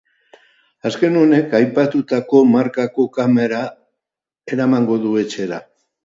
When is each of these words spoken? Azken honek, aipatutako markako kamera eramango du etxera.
Azken 0.89 1.17
honek, 1.17 1.51
aipatutako 1.57 2.41
markako 2.53 3.05
kamera 3.17 3.59
eramango 4.55 4.97
du 5.05 5.13
etxera. 5.25 5.61